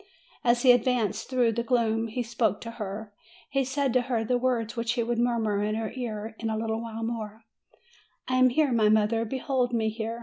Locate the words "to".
2.61-2.71, 3.93-4.01